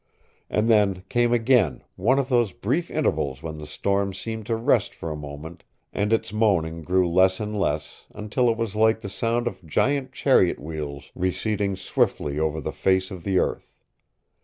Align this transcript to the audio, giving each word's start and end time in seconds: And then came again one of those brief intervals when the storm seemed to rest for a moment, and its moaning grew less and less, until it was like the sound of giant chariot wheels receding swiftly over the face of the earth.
And 0.49 0.67
then 0.67 1.03
came 1.09 1.31
again 1.31 1.83
one 1.95 2.17
of 2.17 2.27
those 2.27 2.53
brief 2.53 2.89
intervals 2.89 3.43
when 3.43 3.59
the 3.59 3.67
storm 3.67 4.15
seemed 4.15 4.47
to 4.47 4.55
rest 4.55 4.95
for 4.95 5.11
a 5.11 5.15
moment, 5.15 5.63
and 5.93 6.11
its 6.11 6.33
moaning 6.33 6.81
grew 6.81 7.07
less 7.07 7.39
and 7.39 7.55
less, 7.55 8.05
until 8.15 8.49
it 8.49 8.57
was 8.57 8.75
like 8.75 9.01
the 9.01 9.09
sound 9.09 9.45
of 9.45 9.63
giant 9.63 10.11
chariot 10.11 10.59
wheels 10.59 11.11
receding 11.13 11.75
swiftly 11.75 12.39
over 12.39 12.59
the 12.59 12.71
face 12.73 13.11
of 13.11 13.23
the 13.23 13.37
earth. 13.37 13.75